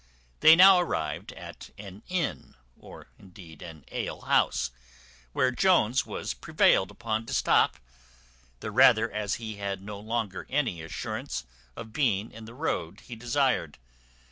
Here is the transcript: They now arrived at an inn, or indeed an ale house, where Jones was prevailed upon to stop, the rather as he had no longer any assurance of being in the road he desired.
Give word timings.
They 0.39 0.55
now 0.55 0.79
arrived 0.79 1.31
at 1.33 1.69
an 1.77 2.01
inn, 2.07 2.55
or 2.75 3.11
indeed 3.19 3.61
an 3.61 3.85
ale 3.91 4.21
house, 4.21 4.71
where 5.31 5.51
Jones 5.51 6.07
was 6.07 6.33
prevailed 6.33 6.89
upon 6.89 7.27
to 7.27 7.35
stop, 7.35 7.77
the 8.61 8.71
rather 8.71 9.11
as 9.11 9.35
he 9.35 9.57
had 9.57 9.79
no 9.83 9.99
longer 9.99 10.47
any 10.49 10.81
assurance 10.81 11.45
of 11.75 11.93
being 11.93 12.31
in 12.31 12.45
the 12.45 12.55
road 12.55 13.01
he 13.01 13.15
desired. 13.15 13.77